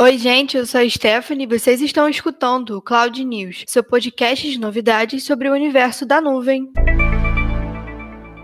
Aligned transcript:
Oi, 0.00 0.16
gente, 0.16 0.56
eu 0.56 0.64
sou 0.64 0.80
a 0.80 0.88
Stephanie 0.88 1.44
e 1.44 1.46
vocês 1.46 1.82
estão 1.82 2.08
escutando 2.08 2.78
o 2.78 2.80
Cloud 2.80 3.22
News, 3.22 3.64
seu 3.66 3.84
podcast 3.84 4.50
de 4.50 4.58
novidades 4.58 5.24
sobre 5.24 5.50
o 5.50 5.52
universo 5.52 6.06
da 6.06 6.18
nuvem. 6.18 6.72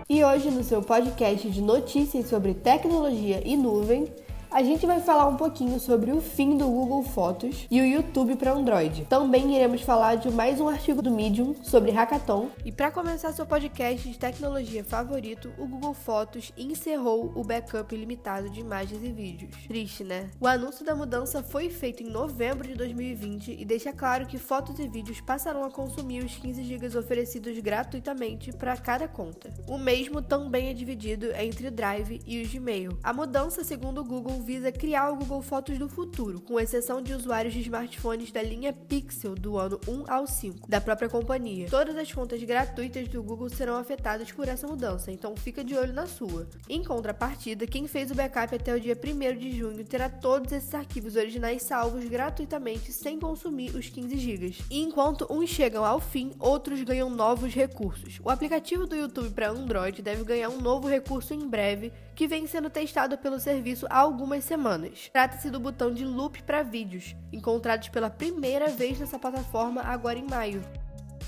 E 0.07 0.23
hoje, 0.23 0.51
no 0.51 0.63
seu 0.63 0.83
podcast 0.83 1.49
de 1.49 1.59
notícias 1.59 2.27
sobre 2.27 2.53
tecnologia 2.53 3.41
e 3.43 3.57
nuvem, 3.57 4.05
a 4.51 4.63
gente 4.63 4.85
vai 4.85 4.99
falar 4.99 5.27
um 5.27 5.35
pouquinho 5.35 5.79
sobre 5.79 6.11
o 6.11 6.19
fim 6.19 6.57
do 6.57 6.65
Google 6.65 7.03
Fotos 7.03 7.67
e 7.69 7.79
o 7.79 7.85
YouTube 7.85 8.35
para 8.35 8.51
Android. 8.51 9.05
Também 9.05 9.55
iremos 9.55 9.81
falar 9.81 10.15
de 10.15 10.31
mais 10.31 10.59
um 10.59 10.67
artigo 10.67 11.03
do 11.03 11.11
Medium 11.11 11.55
sobre 11.63 11.91
hackathon. 11.91 12.49
E 12.65 12.71
para 12.71 12.89
começar 12.89 13.31
seu 13.31 13.45
podcast 13.45 14.09
de 14.09 14.17
tecnologia 14.17 14.83
favorito, 14.83 15.51
o 15.57 15.67
Google 15.67 15.93
Fotos 15.93 16.51
encerrou 16.57 17.31
o 17.35 17.43
backup 17.43 17.93
ilimitado 17.93 18.49
de 18.49 18.59
imagens 18.59 19.03
e 19.03 19.11
vídeos. 19.11 19.55
Triste, 19.67 20.03
né? 20.03 20.31
O 20.39 20.47
anúncio 20.47 20.83
da 20.83 20.95
mudança 20.95 21.43
foi 21.43 21.69
feito 21.69 22.01
em 22.01 22.09
novembro 22.09 22.67
de 22.67 22.73
2020 22.73 23.55
e 23.59 23.63
deixa 23.63 23.93
claro 23.93 24.25
que 24.25 24.39
fotos 24.39 24.79
e 24.79 24.87
vídeos 24.87 25.21
passarão 25.21 25.63
a 25.63 25.69
consumir 25.69 26.23
os 26.23 26.35
15 26.35 26.63
GB 26.63 26.97
oferecidos 26.97 27.57
gratuitamente 27.59 28.51
para 28.51 28.75
cada 28.77 29.07
conta. 29.07 29.53
O 29.67 29.77
mesmo 29.77 30.23
também 30.23 30.69
é 30.69 30.73
dividido 30.73 31.31
entre 31.33 31.67
o 31.67 31.71
Drive 31.71 32.19
e 32.25 32.41
o 32.41 32.49
Gmail. 32.49 32.97
A 33.03 33.13
mudança, 33.13 33.63
segundo 33.63 34.01
o 34.01 34.03
Google, 34.03 34.38
visa 34.39 34.71
criar 34.71 35.09
o 35.11 35.15
Google 35.15 35.41
Fotos 35.41 35.77
do 35.77 35.87
futuro, 35.87 36.41
com 36.41 36.59
exceção 36.59 37.01
de 37.01 37.13
usuários 37.13 37.53
de 37.53 37.61
smartphones 37.61 38.31
da 38.31 38.41
linha 38.41 38.73
Pixel 38.73 39.35
do 39.35 39.57
ano 39.57 39.79
1 39.87 40.05
ao 40.07 40.25
5 40.25 40.69
da 40.69 40.81
própria 40.81 41.09
companhia. 41.09 41.67
Todas 41.69 41.95
as 41.97 42.11
contas 42.11 42.41
gratuitas 42.43 43.07
do 43.07 43.21
Google 43.21 43.49
serão 43.49 43.77
afetadas 43.77 44.31
por 44.31 44.47
essa 44.47 44.67
mudança, 44.67 45.11
então 45.11 45.35
fica 45.35 45.63
de 45.63 45.75
olho 45.75 45.93
na 45.93 46.07
sua. 46.07 46.47
Em 46.67 46.83
contrapartida, 46.83 47.67
quem 47.67 47.87
fez 47.87 48.11
o 48.11 48.15
backup 48.15 48.55
até 48.55 48.73
o 48.73 48.79
dia 48.79 48.97
1 48.97 49.37
de 49.37 49.51
junho 49.51 49.83
terá 49.83 50.09
todos 50.09 50.51
esses 50.51 50.73
arquivos 50.73 51.15
originais 51.15 51.63
salvos 51.63 52.05
gratuitamente 52.05 52.91
sem 52.91 53.19
consumir 53.19 53.75
os 53.75 53.89
15 53.89 54.17
GB. 54.17 54.55
E 54.69 54.81
enquanto 54.81 55.27
uns 55.29 55.49
chegam 55.49 55.83
ao 55.83 55.99
fim, 55.99 56.31
outros 56.39 56.81
ganham 56.83 57.09
novos 57.09 57.53
recursos. 57.53 58.19
O 58.23 58.29
aplicativo 58.29 58.85
do 58.85 58.95
YouTube 58.95 59.31
para 59.31 59.49
Android 59.49 60.01
deve 60.01 60.23
ganhar 60.23 60.49
um 60.49 60.61
novo 60.61 60.87
recurso 60.87 61.33
em 61.33 61.47
breve, 61.47 61.91
que 62.15 62.27
vem 62.27 62.47
sendo 62.47 62.69
testado 62.69 63.17
pelo 63.17 63.39
serviço 63.39 63.87
há 63.89 63.99
algum 63.99 64.28
algumas 64.29 64.43
semanas. 64.43 65.09
Trata-se 65.11 65.49
do 65.49 65.59
botão 65.59 65.91
de 65.91 66.05
loop 66.05 66.43
para 66.43 66.61
vídeos, 66.61 67.15
encontrados 67.33 67.89
pela 67.89 68.11
primeira 68.11 68.67
vez 68.67 68.99
nessa 68.99 69.17
plataforma 69.17 69.81
agora 69.81 70.19
em 70.19 70.27
maio. 70.29 70.61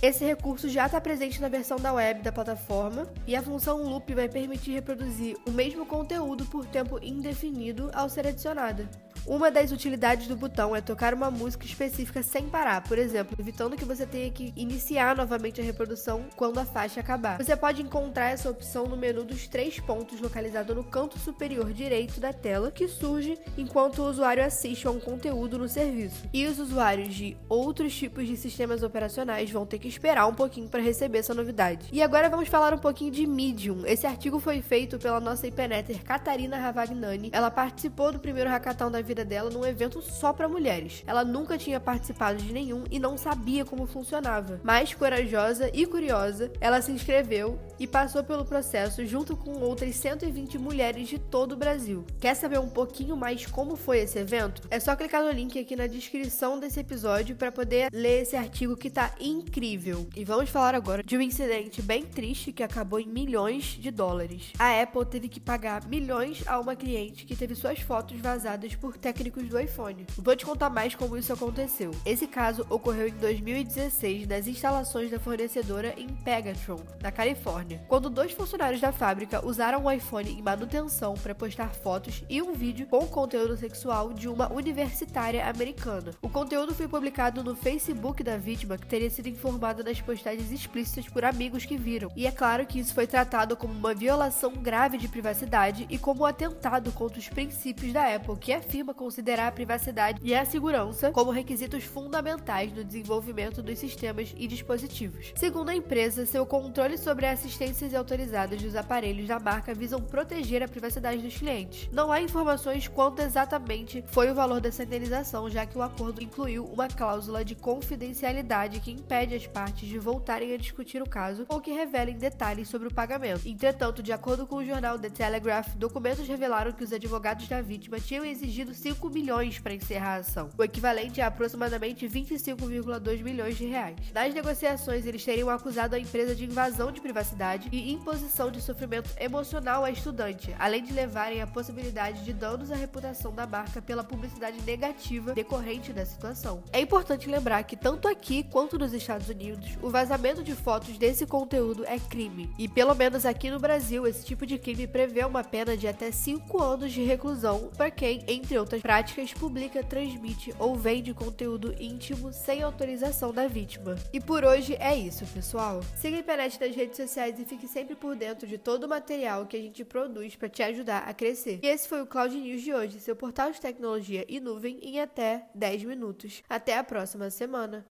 Esse 0.01 0.25
recurso 0.25 0.67
já 0.67 0.87
está 0.87 0.99
presente 0.99 1.39
na 1.39 1.47
versão 1.47 1.77
da 1.77 1.93
web 1.93 2.23
da 2.23 2.31
plataforma 2.31 3.07
e 3.27 3.35
a 3.35 3.43
função 3.43 3.83
loop 3.83 4.15
vai 4.15 4.27
permitir 4.27 4.71
reproduzir 4.71 5.37
o 5.47 5.51
mesmo 5.51 5.85
conteúdo 5.85 6.43
por 6.45 6.65
tempo 6.65 6.97
indefinido 7.03 7.91
ao 7.93 8.09
ser 8.09 8.25
adicionada. 8.25 8.89
Uma 9.27 9.51
das 9.51 9.71
utilidades 9.71 10.27
do 10.27 10.35
botão 10.35 10.75
é 10.75 10.81
tocar 10.81 11.13
uma 11.13 11.29
música 11.29 11.63
específica 11.63 12.23
sem 12.23 12.49
parar, 12.49 12.81
por 12.81 12.97
exemplo, 12.97 13.37
evitando 13.39 13.77
que 13.77 13.85
você 13.85 14.03
tenha 14.03 14.31
que 14.31 14.51
iniciar 14.55 15.15
novamente 15.15 15.61
a 15.61 15.63
reprodução 15.63 16.25
quando 16.35 16.57
a 16.57 16.65
faixa 16.65 16.99
acabar. 16.99 17.37
Você 17.37 17.55
pode 17.55 17.83
encontrar 17.83 18.31
essa 18.31 18.49
opção 18.49 18.87
no 18.87 18.97
menu 18.97 19.23
dos 19.23 19.47
três 19.47 19.79
pontos 19.79 20.19
localizado 20.19 20.73
no 20.73 20.83
canto 20.83 21.19
superior 21.19 21.71
direito 21.71 22.19
da 22.19 22.33
tela, 22.33 22.71
que 22.71 22.87
surge 22.87 23.37
enquanto 23.55 23.99
o 23.99 24.09
usuário 24.09 24.43
assiste 24.43 24.87
a 24.87 24.91
um 24.91 24.99
conteúdo 24.99 25.59
no 25.59 25.69
serviço. 25.69 26.23
E 26.33 26.47
os 26.47 26.57
usuários 26.57 27.13
de 27.13 27.37
outros 27.47 27.95
tipos 27.95 28.25
de 28.27 28.35
sistemas 28.35 28.81
operacionais 28.81 29.51
vão 29.51 29.67
ter 29.67 29.77
que 29.77 29.90
esperar 29.91 30.27
um 30.27 30.33
pouquinho 30.33 30.67
para 30.67 30.81
receber 30.81 31.19
essa 31.19 31.33
novidade. 31.33 31.87
E 31.91 32.01
agora 32.01 32.29
vamos 32.29 32.47
falar 32.47 32.73
um 32.73 32.77
pouquinho 32.77 33.11
de 33.11 33.27
Medium. 33.27 33.85
Esse 33.85 34.07
artigo 34.07 34.39
foi 34.39 34.61
feito 34.61 34.97
pela 34.97 35.19
nossa 35.19 35.47
IPNetter 35.47 36.03
Catarina 36.03 36.57
Ravagnani. 36.57 37.29
Ela 37.33 37.51
participou 37.51 38.11
do 38.11 38.19
primeiro 38.19 38.49
hackathon 38.49 38.89
da 38.89 39.01
vida 39.01 39.25
dela 39.25 39.49
num 39.49 39.65
evento 39.65 40.01
só 40.01 40.33
para 40.33 40.47
mulheres. 40.47 41.03
Ela 41.05 41.23
nunca 41.23 41.57
tinha 41.57 41.79
participado 41.79 42.41
de 42.41 42.53
nenhum 42.53 42.83
e 42.89 42.99
não 42.99 43.17
sabia 43.17 43.65
como 43.65 43.85
funcionava. 43.85 44.59
Mas 44.63 44.93
corajosa 44.93 45.69
e 45.73 45.85
curiosa, 45.85 46.51
ela 46.59 46.81
se 46.81 46.91
inscreveu 46.91 47.59
e 47.79 47.85
passou 47.85 48.23
pelo 48.23 48.45
processo 48.45 49.05
junto 49.05 49.35
com 49.35 49.59
outras 49.59 49.95
120 49.95 50.57
mulheres 50.57 51.07
de 51.07 51.19
todo 51.19 51.53
o 51.53 51.57
Brasil. 51.57 52.05
Quer 52.19 52.35
saber 52.35 52.59
um 52.59 52.69
pouquinho 52.69 53.17
mais 53.17 53.45
como 53.45 53.75
foi 53.75 53.99
esse 53.99 54.17
evento? 54.19 54.61
É 54.69 54.79
só 54.79 54.95
clicar 54.95 55.23
no 55.23 55.31
link 55.31 55.59
aqui 55.59 55.75
na 55.75 55.87
descrição 55.87 56.59
desse 56.59 56.79
episódio 56.79 57.35
para 57.35 57.51
poder 57.51 57.89
ler 57.91 58.21
esse 58.21 58.35
artigo 58.35 58.77
que 58.77 58.89
tá 58.89 59.11
incrível. 59.19 59.80
E 60.15 60.23
vamos 60.23 60.49
falar 60.49 60.75
agora 60.75 61.01
de 61.01 61.17
um 61.17 61.21
incidente 61.21 61.81
bem 61.81 62.03
triste 62.03 62.51
que 62.51 62.61
acabou 62.61 62.99
em 62.99 63.07
milhões 63.07 63.63
de 63.63 63.89
dólares. 63.89 64.53
A 64.59 64.79
Apple 64.79 65.05
teve 65.05 65.27
que 65.27 65.39
pagar 65.39 65.87
milhões 65.87 66.43
a 66.45 66.59
uma 66.59 66.75
cliente 66.75 67.25
que 67.25 67.35
teve 67.35 67.55
suas 67.55 67.79
fotos 67.79 68.19
vazadas 68.19 68.75
por 68.75 68.95
técnicos 68.95 69.47
do 69.47 69.59
iPhone. 69.59 70.05
Vou 70.17 70.35
te 70.35 70.45
contar 70.45 70.69
mais 70.69 70.93
como 70.93 71.17
isso 71.17 71.33
aconteceu. 71.33 71.89
Esse 72.05 72.27
caso 72.27 72.63
ocorreu 72.69 73.07
em 73.07 73.13
2016 73.13 74.27
nas 74.27 74.45
instalações 74.45 75.09
da 75.09 75.19
fornecedora 75.19 75.95
em 75.97 76.07
Pegatron, 76.07 76.79
na 77.01 77.11
Califórnia, 77.11 77.83
quando 77.87 78.09
dois 78.09 78.33
funcionários 78.33 78.81
da 78.81 78.91
fábrica 78.91 79.43
usaram 79.43 79.85
o 79.85 79.91
iPhone 79.91 80.29
em 80.29 80.43
manutenção 80.43 81.15
para 81.15 81.33
postar 81.33 81.73
fotos 81.73 82.23
e 82.29 82.39
um 82.39 82.53
vídeo 82.53 82.85
com 82.85 83.07
conteúdo 83.07 83.57
sexual 83.57 84.13
de 84.13 84.27
uma 84.27 84.51
universitária 84.53 85.49
americana. 85.49 86.11
O 86.21 86.29
conteúdo 86.29 86.75
foi 86.75 86.87
publicado 86.87 87.43
no 87.43 87.55
Facebook 87.55 88.23
da 88.23 88.37
vítima, 88.37 88.77
que 88.77 88.85
teria 88.85 89.09
sido 89.09 89.27
informada 89.27 89.70
das 89.75 90.01
postagens 90.01 90.51
explícitas 90.51 91.07
por 91.07 91.23
amigos 91.23 91.65
que 91.65 91.77
viram. 91.77 92.11
E 92.15 92.27
é 92.27 92.31
claro 92.31 92.65
que 92.65 92.79
isso 92.79 92.93
foi 92.93 93.07
tratado 93.07 93.55
como 93.55 93.73
uma 93.73 93.93
violação 93.93 94.51
grave 94.51 94.97
de 94.97 95.07
privacidade 95.07 95.87
e 95.89 95.97
como 95.97 96.23
um 96.23 96.25
atentado 96.25 96.91
contra 96.91 97.17
os 97.19 97.29
princípios 97.29 97.93
da 97.93 98.13
Apple, 98.13 98.37
que 98.37 98.51
afirma 98.51 98.93
considerar 98.93 99.47
a 99.47 99.51
privacidade 99.51 100.19
e 100.21 100.35
a 100.35 100.43
segurança 100.43 101.11
como 101.11 101.31
requisitos 101.31 101.83
fundamentais 101.83 102.73
no 102.73 102.83
desenvolvimento 102.83 103.61
dos 103.61 103.79
sistemas 103.79 104.33
e 104.37 104.47
dispositivos. 104.47 105.31
Segundo 105.35 105.69
a 105.69 105.75
empresa, 105.75 106.25
seu 106.25 106.45
controle 106.45 106.97
sobre 106.97 107.25
assistências 107.25 107.93
autorizadas 107.93 108.61
dos 108.61 108.75
aparelhos 108.75 109.27
da 109.27 109.39
marca 109.39 109.73
visam 109.73 110.01
proteger 110.01 110.61
a 110.61 110.67
privacidade 110.67 111.21
dos 111.21 111.37
clientes. 111.37 111.89
Não 111.91 112.11
há 112.11 112.21
informações 112.21 112.87
quanto 112.87 113.21
exatamente 113.21 114.03
foi 114.07 114.29
o 114.29 114.35
valor 114.35 114.59
dessa 114.59 114.83
indenização, 114.83 115.49
já 115.49 115.65
que 115.65 115.77
o 115.77 115.81
acordo 115.81 116.21
incluiu 116.21 116.65
uma 116.65 116.87
cláusula 116.87 117.45
de 117.45 117.55
confidencialidade 117.55 118.79
que 118.79 118.91
impede 118.91 119.35
as 119.35 119.47
partes 119.47 119.60
de 119.65 119.99
voltarem 119.99 120.53
a 120.53 120.57
discutir 120.57 121.01
o 121.01 121.09
caso 121.09 121.45
ou 121.49 121.59
que 121.59 121.71
revelem 121.71 122.17
detalhes 122.17 122.69
sobre 122.69 122.87
o 122.87 122.93
pagamento. 122.93 123.47
Entretanto, 123.47 124.01
de 124.01 124.11
acordo 124.11 124.47
com 124.47 124.57
o 124.57 124.65
jornal 124.65 124.97
The 124.97 125.09
Telegraph, 125.09 125.75
documentos 125.75 126.27
revelaram 126.27 126.71
que 126.71 126.83
os 126.83 126.93
advogados 126.93 127.47
da 127.47 127.61
vítima 127.61 127.99
tinham 127.99 128.25
exigido 128.25 128.73
5 128.73 129.09
milhões 129.09 129.59
para 129.59 129.73
encerrar 129.73 130.15
a 130.15 130.19
ação, 130.19 130.49
o 130.57 130.63
equivalente 130.63 131.21
a 131.21 131.27
aproximadamente 131.27 132.07
25,2 132.07 133.21
milhões 133.21 133.57
de 133.57 133.65
reais. 133.65 133.97
Nas 134.13 134.33
negociações, 134.33 135.05
eles 135.05 135.23
teriam 135.23 135.49
acusado 135.49 135.95
a 135.95 135.99
empresa 135.99 136.35
de 136.35 136.45
invasão 136.45 136.91
de 136.91 137.01
privacidade 137.01 137.69
e 137.71 137.91
imposição 137.91 138.51
de 138.51 138.61
sofrimento 138.61 139.09
emocional 139.19 139.83
à 139.83 139.91
estudante, 139.91 140.55
além 140.59 140.83
de 140.83 140.93
levarem 140.93 141.41
a 141.41 141.47
possibilidade 141.47 142.23
de 142.23 142.33
danos 142.33 142.71
à 142.71 142.75
reputação 142.75 143.33
da 143.33 143.45
marca 143.45 143.81
pela 143.81 144.03
publicidade 144.03 144.61
negativa 144.61 145.33
decorrente 145.33 145.93
da 145.93 146.05
situação. 146.05 146.63
É 146.71 146.81
importante 146.81 147.29
lembrar 147.29 147.63
que 147.63 147.75
tanto 147.75 148.07
aqui 148.07 148.43
quanto 148.43 148.77
nos 148.77 148.93
Estados 148.93 149.29
Unidos, 149.29 149.50
o 149.81 149.89
vazamento 149.89 150.43
de 150.43 150.53
fotos 150.53 150.97
desse 150.97 151.25
conteúdo 151.25 151.85
é 151.85 151.99
crime. 151.99 152.49
E 152.57 152.67
pelo 152.67 152.95
menos 152.95 153.25
aqui 153.25 153.49
no 153.49 153.59
Brasil, 153.59 154.07
esse 154.07 154.25
tipo 154.25 154.45
de 154.45 154.57
crime 154.57 154.87
prevê 154.87 155.23
uma 155.23 155.43
pena 155.43 155.75
de 155.77 155.87
até 155.87 156.11
5 156.11 156.61
anos 156.61 156.91
de 156.91 157.03
reclusão 157.03 157.69
para 157.75 157.91
quem, 157.91 158.23
entre 158.27 158.57
outras 158.57 158.81
práticas, 158.81 159.33
publica, 159.33 159.83
transmite 159.83 160.53
ou 160.59 160.75
vende 160.75 161.13
conteúdo 161.13 161.73
íntimo 161.79 162.31
sem 162.33 162.61
autorização 162.61 163.33
da 163.33 163.47
vítima. 163.47 163.95
E 164.13 164.19
por 164.19 164.43
hoje 164.43 164.75
é 164.79 164.95
isso, 164.95 165.25
pessoal. 165.27 165.81
Siga 165.95 166.17
a 166.17 166.19
internet 166.19 166.59
nas 166.59 166.75
redes 166.75 166.97
sociais 166.97 167.39
e 167.39 167.45
fique 167.45 167.67
sempre 167.67 167.95
por 167.95 168.15
dentro 168.15 168.47
de 168.47 168.57
todo 168.57 168.85
o 168.85 168.89
material 168.89 169.45
que 169.45 169.57
a 169.57 169.61
gente 169.61 169.83
produz 169.83 170.35
para 170.35 170.49
te 170.49 170.63
ajudar 170.63 171.03
a 171.07 171.13
crescer. 171.13 171.59
E 171.61 171.67
esse 171.67 171.87
foi 171.87 172.01
o 172.01 172.07
Cloud 172.07 172.35
News 172.35 172.61
de 172.61 172.73
hoje, 172.73 172.99
seu 172.99 173.15
portal 173.15 173.51
de 173.51 173.61
tecnologia 173.61 174.25
e 174.27 174.39
nuvem 174.39 174.79
em 174.81 174.99
até 174.99 175.45
10 175.53 175.83
minutos. 175.83 176.43
Até 176.49 176.77
a 176.77 176.83
próxima 176.83 177.29
semana. 177.29 177.79